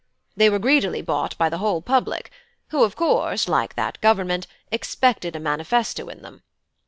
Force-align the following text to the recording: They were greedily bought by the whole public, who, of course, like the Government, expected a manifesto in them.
They 0.35 0.49
were 0.49 0.57
greedily 0.57 1.03
bought 1.03 1.37
by 1.37 1.47
the 1.49 1.59
whole 1.59 1.79
public, 1.79 2.31
who, 2.69 2.83
of 2.83 2.95
course, 2.95 3.47
like 3.47 3.75
the 3.75 3.93
Government, 4.01 4.47
expected 4.71 5.35
a 5.35 5.39
manifesto 5.39 6.07
in 6.09 6.23
them. 6.23 6.41